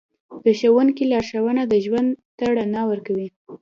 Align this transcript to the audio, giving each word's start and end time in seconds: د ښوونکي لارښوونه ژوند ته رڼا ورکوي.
د 0.45 0.47
ښوونکي 0.59 1.03
لارښوونه 1.11 1.61
ژوند 1.85 2.09
ته 2.37 2.43
رڼا 2.57 2.81
ورکوي. 2.91 3.27